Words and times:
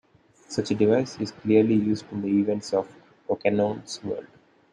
Such 0.47 0.71
a 0.71 0.73
device 0.73 1.19
is 1.19 1.31
clearly 1.31 1.75
used 1.75 2.05
in 2.11 2.23
the 2.23 2.27
events 2.29 2.73
of 2.73 2.91
"Rocannon's 3.29 4.03
World". 4.03 4.25